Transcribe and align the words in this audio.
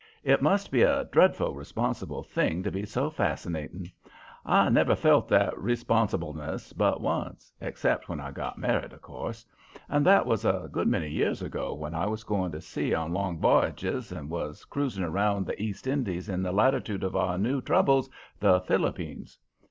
It 0.23 0.41
must 0.41 0.71
be 0.71 0.81
a 0.81 1.03
dreadful 1.11 1.53
responsible 1.53 2.23
thing 2.23 2.63
to 2.63 2.71
be 2.71 2.87
so 2.87 3.11
fascinating. 3.11 3.91
I 4.43 4.67
never 4.71 4.95
felt 4.95 5.27
that 5.27 5.55
responsibleness 5.55 6.73
but 6.73 7.01
once 7.01 7.53
except 7.61 8.09
when 8.09 8.19
I 8.19 8.31
got 8.31 8.57
married, 8.57 8.93
of 8.93 9.03
course 9.03 9.45
and 9.87 10.03
that 10.07 10.25
was 10.25 10.43
a 10.43 10.67
good 10.71 10.87
many 10.87 11.11
years 11.11 11.43
ago, 11.43 11.75
when 11.75 11.93
I 11.93 12.07
was 12.07 12.23
going 12.23 12.51
to 12.53 12.61
sea 12.61 12.95
on 12.95 13.13
long 13.13 13.37
v'yages, 13.39 14.11
and 14.11 14.27
was 14.31 14.65
cruising 14.65 15.03
around 15.03 15.45
the 15.45 15.61
East 15.61 15.85
Indies, 15.85 16.29
in 16.29 16.41
the 16.41 16.51
latitude 16.51 17.03
of 17.03 17.15
our 17.15 17.37
new 17.37 17.61
troubles, 17.61 18.09
the 18.39 18.59
Philippines. 18.61 19.37